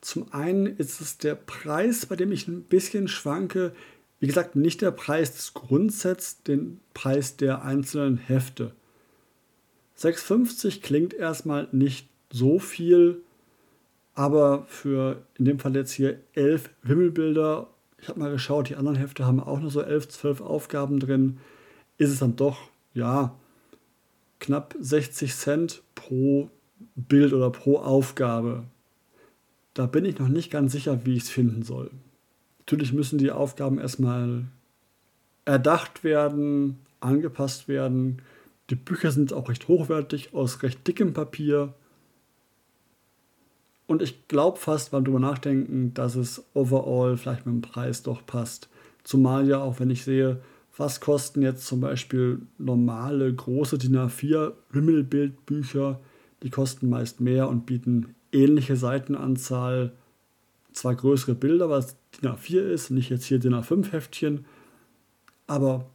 Zum 0.00 0.32
einen 0.32 0.66
ist 0.66 1.02
es 1.02 1.18
der 1.18 1.34
Preis, 1.34 2.06
bei 2.06 2.16
dem 2.16 2.32
ich 2.32 2.48
ein 2.48 2.62
bisschen 2.62 3.06
schwanke. 3.06 3.74
Wie 4.18 4.26
gesagt, 4.26 4.56
nicht 4.56 4.80
der 4.80 4.92
Preis 4.92 5.32
des 5.32 5.52
Grundsets, 5.52 6.42
den 6.42 6.80
Preis 6.94 7.36
der 7.36 7.64
einzelnen 7.64 8.16
Hefte. 8.16 8.72
6,50 9.98 10.80
klingt 10.80 11.14
erstmal 11.14 11.68
nicht 11.72 12.08
so 12.30 12.58
viel, 12.58 13.22
aber 14.14 14.64
für 14.66 15.22
in 15.38 15.44
dem 15.44 15.58
Fall 15.58 15.74
jetzt 15.74 15.92
hier 15.92 16.20
elf 16.34 16.70
Wimmelbilder, 16.82 17.68
ich 18.00 18.08
habe 18.08 18.20
mal 18.20 18.30
geschaut, 18.30 18.68
die 18.68 18.76
anderen 18.76 18.98
Hefte 18.98 19.24
haben 19.24 19.40
auch 19.40 19.60
nur 19.60 19.70
so 19.70 19.80
elf, 19.80 20.08
zwölf 20.08 20.40
Aufgaben 20.40 21.00
drin, 21.00 21.38
ist 21.96 22.10
es 22.10 22.18
dann 22.18 22.36
doch, 22.36 22.58
ja, 22.92 23.34
knapp 24.40 24.74
60 24.78 25.34
Cent 25.34 25.82
pro 25.94 26.50
Bild 26.96 27.32
oder 27.32 27.50
pro 27.50 27.78
Aufgabe. 27.78 28.64
Da 29.74 29.86
bin 29.86 30.04
ich 30.04 30.18
noch 30.18 30.28
nicht 30.28 30.50
ganz 30.50 30.72
sicher, 30.72 31.04
wie 31.04 31.16
ich 31.16 31.24
es 31.24 31.30
finden 31.30 31.62
soll. 31.62 31.90
Natürlich 32.58 32.92
müssen 32.92 33.18
die 33.18 33.30
Aufgaben 33.30 33.78
erstmal 33.78 34.44
erdacht 35.44 36.04
werden, 36.04 36.78
angepasst 37.00 37.68
werden. 37.68 38.22
Die 38.70 38.76
Bücher 38.76 39.10
sind 39.10 39.32
auch 39.32 39.48
recht 39.48 39.68
hochwertig, 39.68 40.32
aus 40.32 40.62
recht 40.62 40.86
dickem 40.86 41.12
Papier. 41.12 41.74
Und 43.86 44.00
ich 44.00 44.26
glaube 44.28 44.58
fast 44.58 44.92
beim 44.92 45.04
drüber 45.04 45.20
nachdenken, 45.20 45.92
dass 45.92 46.14
es 46.14 46.44
overall 46.54 47.16
vielleicht 47.16 47.44
mit 47.44 47.54
dem 47.54 47.60
Preis 47.62 48.02
doch 48.02 48.24
passt. 48.24 48.68
Zumal 49.02 49.46
ja 49.46 49.60
auch, 49.60 49.80
wenn 49.80 49.90
ich 49.90 50.04
sehe, 50.04 50.40
was 50.76 51.00
kosten 51.00 51.42
jetzt 51.42 51.66
zum 51.66 51.80
Beispiel 51.80 52.40
normale 52.58 53.32
große 53.32 53.78
DIN 53.78 53.96
A4 53.96 54.52
Wimmelbildbücher, 54.70 56.00
die 56.42 56.50
kosten 56.50 56.88
meist 56.88 57.20
mehr 57.20 57.48
und 57.48 57.66
bieten 57.66 58.14
ähnliche 58.32 58.76
Seitenanzahl, 58.76 59.92
zwar 60.72 60.94
größere 60.94 61.34
Bilder, 61.34 61.68
was 61.68 61.96
DIN 62.20 62.30
A4 62.30 62.60
ist, 62.60 62.90
nicht 62.90 63.10
jetzt 63.10 63.26
hier 63.26 63.38
DIN 63.38 63.54
A5 63.54 63.92
Heftchen, 63.92 64.46
aber 65.46 65.90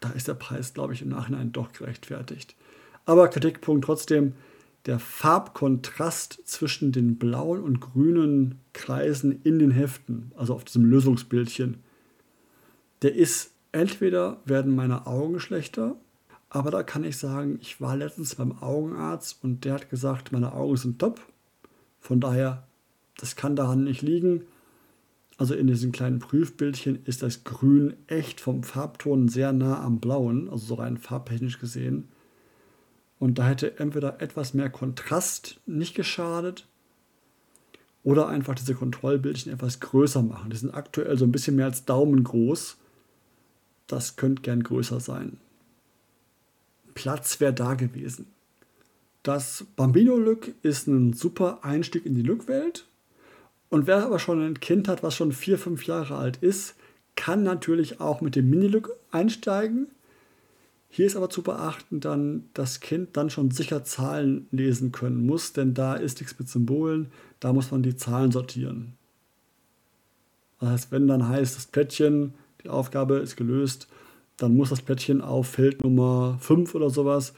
da 0.00 0.10
ist 0.10 0.28
der 0.28 0.34
Preis, 0.34 0.74
glaube 0.74 0.92
ich, 0.92 1.02
im 1.02 1.08
Nachhinein 1.08 1.52
doch 1.52 1.72
gerechtfertigt. 1.72 2.54
Aber 3.04 3.28
Kritikpunkt 3.28 3.84
trotzdem, 3.84 4.34
der 4.86 4.98
Farbkontrast 4.98 6.40
zwischen 6.44 6.92
den 6.92 7.16
blauen 7.16 7.62
und 7.62 7.80
grünen 7.80 8.60
Kreisen 8.72 9.40
in 9.42 9.58
den 9.58 9.70
Heften, 9.70 10.32
also 10.36 10.54
auf 10.54 10.64
diesem 10.64 10.84
Lösungsbildchen, 10.84 11.82
der 13.02 13.14
ist 13.14 13.52
entweder 13.72 14.40
werden 14.44 14.74
meine 14.74 15.06
Augen 15.06 15.40
schlechter, 15.40 15.96
aber 16.48 16.70
da 16.70 16.82
kann 16.82 17.04
ich 17.04 17.16
sagen, 17.18 17.58
ich 17.60 17.80
war 17.80 17.96
letztens 17.96 18.36
beim 18.36 18.62
Augenarzt 18.62 19.42
und 19.42 19.64
der 19.64 19.74
hat 19.74 19.90
gesagt, 19.90 20.32
meine 20.32 20.52
Augen 20.52 20.76
sind 20.76 20.98
top. 20.98 21.20
Von 22.00 22.20
daher, 22.20 22.66
das 23.18 23.36
kann 23.36 23.56
daran 23.56 23.84
nicht 23.84 24.02
liegen. 24.02 24.42
Also 25.38 25.54
in 25.54 25.66
diesen 25.66 25.92
kleinen 25.92 26.18
Prüfbildchen 26.18 27.04
ist 27.04 27.22
das 27.22 27.44
Grün 27.44 27.94
echt 28.06 28.40
vom 28.40 28.62
Farbton 28.62 29.28
sehr 29.28 29.52
nah 29.52 29.82
am 29.82 30.00
Blauen, 30.00 30.48
also 30.48 30.66
so 30.66 30.74
rein 30.76 30.96
farbtechnisch 30.96 31.58
gesehen. 31.58 32.08
Und 33.18 33.38
da 33.38 33.46
hätte 33.46 33.78
entweder 33.78 34.20
etwas 34.20 34.54
mehr 34.54 34.70
Kontrast 34.70 35.60
nicht 35.66 35.94
geschadet 35.94 36.66
oder 38.02 38.28
einfach 38.28 38.54
diese 38.54 38.74
Kontrollbildchen 38.74 39.52
etwas 39.52 39.80
größer 39.80 40.22
machen. 40.22 40.50
Die 40.50 40.56
sind 40.56 40.72
aktuell 40.72 41.18
so 41.18 41.24
ein 41.24 41.32
bisschen 41.32 41.56
mehr 41.56 41.66
als 41.66 41.84
Daumen 41.84 42.24
groß. 42.24 42.76
Das 43.86 44.16
könnte 44.16 44.42
gern 44.42 44.62
größer 44.62 45.00
sein. 45.00 45.38
Platz 46.94 47.40
wäre 47.40 47.52
da 47.52 47.74
gewesen. 47.74 48.26
Das 49.22 49.66
Bambino-Look 49.74 50.52
ist 50.62 50.86
ein 50.86 51.12
super 51.12 51.64
Einstieg 51.64 52.06
in 52.06 52.14
die 52.14 52.22
Look-Welt. 52.22 52.86
Und 53.68 53.86
wer 53.86 54.04
aber 54.04 54.18
schon 54.18 54.40
ein 54.40 54.60
Kind 54.60 54.88
hat, 54.88 55.02
was 55.02 55.14
schon 55.14 55.32
vier, 55.32 55.58
fünf 55.58 55.86
Jahre 55.86 56.16
alt 56.16 56.38
ist, 56.38 56.74
kann 57.16 57.42
natürlich 57.42 58.00
auch 58.00 58.20
mit 58.20 58.36
dem 58.36 58.48
Mini-Look 58.50 58.90
einsteigen. 59.10 59.88
Hier 60.88 61.06
ist 61.06 61.16
aber 61.16 61.30
zu 61.30 61.42
beachten, 61.42 62.00
dann 62.00 62.48
das 62.54 62.80
Kind 62.80 63.16
dann 63.16 63.30
schon 63.30 63.50
sicher 63.50 63.84
Zahlen 63.84 64.46
lesen 64.50 64.92
können 64.92 65.26
muss, 65.26 65.52
denn 65.52 65.74
da 65.74 65.94
ist 65.94 66.20
nichts 66.20 66.38
mit 66.38 66.48
Symbolen, 66.48 67.10
da 67.40 67.52
muss 67.52 67.70
man 67.70 67.82
die 67.82 67.96
Zahlen 67.96 68.30
sortieren. 68.30 68.94
Das 70.60 70.70
heißt, 70.70 70.92
wenn 70.92 71.08
dann 71.08 71.28
heißt, 71.28 71.56
das 71.56 71.66
Plättchen, 71.66 72.34
die 72.62 72.68
Aufgabe 72.68 73.16
ist 73.16 73.36
gelöst, 73.36 73.88
dann 74.36 74.56
muss 74.56 74.70
das 74.70 74.80
Plättchen 74.80 75.20
auf 75.20 75.48
Feld 75.48 75.82
Nummer 75.82 76.38
5 76.40 76.74
oder 76.74 76.88
sowas 76.88 77.34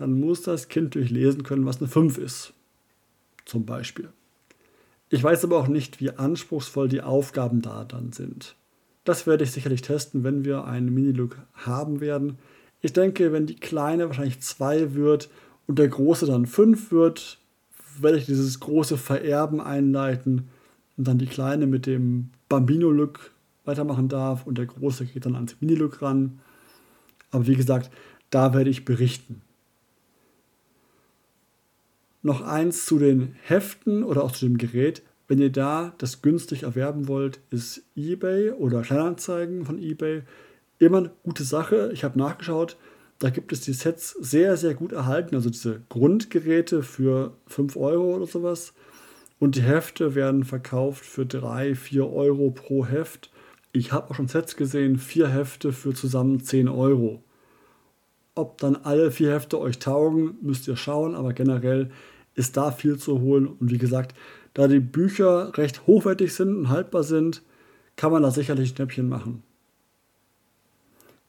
dann 0.00 0.18
muss 0.18 0.40
das 0.40 0.68
Kind 0.68 0.94
durchlesen 0.94 1.42
können, 1.42 1.66
was 1.66 1.78
eine 1.78 1.88
5 1.88 2.16
ist. 2.16 2.54
Zum 3.44 3.66
Beispiel. 3.66 4.08
Ich 5.12 5.22
weiß 5.22 5.44
aber 5.44 5.58
auch 5.58 5.66
nicht, 5.66 6.00
wie 6.00 6.10
anspruchsvoll 6.10 6.88
die 6.88 7.02
Aufgaben 7.02 7.62
da 7.62 7.84
dann 7.84 8.12
sind. 8.12 8.54
Das 9.04 9.26
werde 9.26 9.42
ich 9.42 9.50
sicherlich 9.50 9.82
testen, 9.82 10.22
wenn 10.22 10.44
wir 10.44 10.64
einen 10.64 10.94
Mini-Look 10.94 11.36
haben 11.52 12.00
werden. 12.00 12.38
Ich 12.80 12.92
denke, 12.92 13.32
wenn 13.32 13.46
die 13.46 13.56
kleine 13.56 14.06
wahrscheinlich 14.06 14.40
2 14.40 14.94
wird 14.94 15.28
und 15.66 15.80
der 15.80 15.88
große 15.88 16.26
dann 16.26 16.46
5 16.46 16.92
wird, 16.92 17.38
werde 17.98 18.18
ich 18.18 18.26
dieses 18.26 18.60
große 18.60 18.96
Vererben 18.96 19.60
einleiten 19.60 20.48
und 20.96 21.08
dann 21.08 21.18
die 21.18 21.26
kleine 21.26 21.66
mit 21.66 21.86
dem 21.86 22.30
Bambino-Look 22.48 23.32
weitermachen 23.64 24.08
darf 24.08 24.46
und 24.46 24.58
der 24.58 24.66
große 24.66 25.06
geht 25.06 25.26
dann 25.26 25.34
ans 25.34 25.56
Mini-Look 25.60 26.02
ran. 26.02 26.38
Aber 27.32 27.48
wie 27.48 27.56
gesagt, 27.56 27.90
da 28.30 28.54
werde 28.54 28.70
ich 28.70 28.84
berichten. 28.84 29.42
Noch 32.22 32.42
eins 32.42 32.84
zu 32.84 32.98
den 32.98 33.34
Heften 33.42 34.04
oder 34.04 34.24
auch 34.24 34.32
zu 34.32 34.46
dem 34.46 34.58
Gerät. 34.58 35.02
Wenn 35.26 35.38
ihr 35.38 35.50
da 35.50 35.94
das 35.98 36.22
günstig 36.22 36.64
erwerben 36.64 37.08
wollt, 37.08 37.40
ist 37.50 37.82
eBay 37.96 38.50
oder 38.50 38.82
Kleinanzeigen 38.82 39.64
von 39.64 39.78
eBay 39.78 40.22
immer 40.78 40.98
eine 40.98 41.10
gute 41.22 41.44
Sache. 41.44 41.90
Ich 41.92 42.04
habe 42.04 42.18
nachgeschaut, 42.18 42.76
da 43.20 43.30
gibt 43.30 43.52
es 43.52 43.60
die 43.60 43.72
Sets 43.72 44.10
sehr, 44.18 44.56
sehr 44.56 44.74
gut 44.74 44.92
erhalten. 44.92 45.34
Also 45.34 45.50
diese 45.50 45.82
Grundgeräte 45.88 46.82
für 46.82 47.36
5 47.46 47.76
Euro 47.76 48.16
oder 48.16 48.26
sowas. 48.26 48.72
Und 49.38 49.56
die 49.56 49.62
Hefte 49.62 50.14
werden 50.14 50.44
verkauft 50.44 51.04
für 51.04 51.26
3, 51.26 51.74
4 51.74 52.06
Euro 52.10 52.50
pro 52.50 52.84
Heft. 52.86 53.30
Ich 53.72 53.92
habe 53.92 54.10
auch 54.10 54.14
schon 54.14 54.28
Sets 54.28 54.56
gesehen, 54.56 54.98
vier 54.98 55.28
Hefte 55.28 55.72
für 55.72 55.94
zusammen 55.94 56.42
10 56.42 56.68
Euro. 56.68 57.22
Ob 58.40 58.56
dann 58.56 58.74
alle 58.74 59.10
vier 59.10 59.34
Hefte 59.34 59.60
euch 59.60 59.80
taugen, 59.80 60.38
müsst 60.40 60.66
ihr 60.66 60.74
schauen, 60.74 61.14
aber 61.14 61.34
generell 61.34 61.90
ist 62.34 62.56
da 62.56 62.70
viel 62.72 62.96
zu 62.96 63.20
holen. 63.20 63.46
Und 63.46 63.70
wie 63.70 63.76
gesagt, 63.76 64.16
da 64.54 64.66
die 64.66 64.80
Bücher 64.80 65.58
recht 65.58 65.86
hochwertig 65.86 66.32
sind 66.32 66.56
und 66.56 66.68
haltbar 66.70 67.02
sind, 67.02 67.42
kann 67.96 68.12
man 68.12 68.22
da 68.22 68.30
sicherlich 68.30 68.70
Schnäppchen 68.70 69.10
machen. 69.10 69.42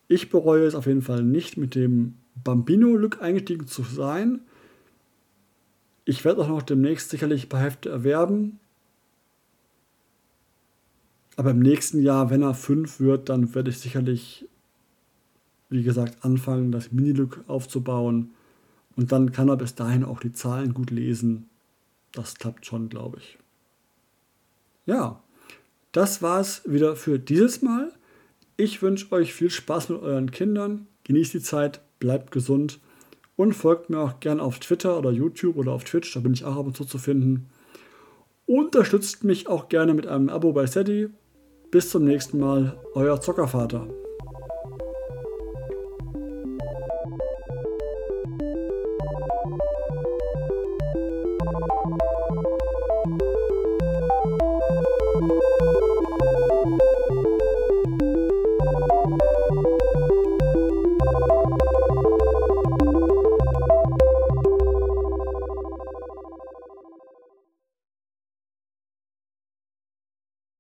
Ich 0.08 0.30
bereue 0.30 0.66
es 0.66 0.74
auf 0.74 0.86
jeden 0.86 1.02
Fall 1.02 1.22
nicht, 1.22 1.58
mit 1.58 1.76
dem 1.76 2.14
Bambino-Look 2.46 3.22
eingestiegen 3.22 3.68
zu 3.68 3.84
sein. 3.84 4.40
Ich 6.06 6.24
werde 6.24 6.40
auch 6.42 6.48
noch 6.48 6.62
demnächst 6.62 7.10
sicherlich 7.10 7.48
ein 7.48 7.50
paar 7.50 7.60
Hefte 7.60 7.90
erwerben. 7.90 8.58
Aber 11.36 11.52
im 11.52 11.60
nächsten 11.60 12.02
Jahr, 12.02 12.30
wenn 12.30 12.42
er 12.42 12.54
5 12.54 13.02
wird, 13.02 13.28
dann 13.28 13.54
werde 13.54 13.70
ich 13.70 13.80
sicherlich 13.80 14.48
wie 15.72 15.84
gesagt, 15.84 16.24
anfangen, 16.24 16.72
das 16.72 16.92
Minilook 16.92 17.44
aufzubauen. 17.48 18.32
Und 18.96 19.12
dann 19.12 19.32
kann 19.32 19.50
er 19.50 19.58
bis 19.58 19.74
dahin 19.74 20.04
auch 20.04 20.20
die 20.20 20.34
Zahlen 20.34 20.74
gut 20.74 20.92
lesen. 20.92 21.50
Das 22.12 22.36
klappt 22.36 22.66
schon, 22.66 22.90
glaube 22.90 23.18
ich. 23.20 23.38
Ja, 24.86 25.24
das 25.94 26.22
war 26.22 26.42
es 26.42 26.62
wieder 26.66 26.96
für 26.96 27.18
dieses 27.18 27.62
Mal. 27.62 27.92
Ich 28.58 28.82
wünsche 28.82 29.12
euch 29.14 29.34
viel 29.34 29.50
Spaß 29.50 29.90
mit 29.90 30.02
euren 30.02 30.30
Kindern. 30.30 30.88
Genießt 31.06 31.34
die 31.34 31.42
Zeit, 31.42 31.82
bleibt 32.00 32.32
gesund 32.32 32.80
und 33.38 33.54
folgt 33.54 33.90
mir 33.90 34.00
auch 34.00 34.20
gerne 34.20 34.42
auf 34.42 34.60
Twitter 34.60 34.98
oder 34.98 35.12
YouTube 35.12 35.56
oder 35.56 35.72
auf 35.72 35.86
Twitch. 35.86 36.14
Da 36.14 36.20
bin 36.20 36.34
ich 36.34 36.44
auch 36.44 36.58
ab 36.58 36.66
und 36.66 36.76
zu 36.76 36.84
zu 36.84 36.98
finden. 36.98 37.50
Unterstützt 38.46 39.24
mich 39.24 39.48
auch 39.48 39.70
gerne 39.70 39.94
mit 39.94 40.06
einem 40.06 40.28
Abo 40.28 40.52
bei 40.52 40.68
Steady. 40.68 41.10
Bis 41.72 41.90
zum 41.90 42.04
nächsten 42.04 42.40
Mal, 42.40 42.78
euer 42.94 43.22
Zockervater. 43.22 43.88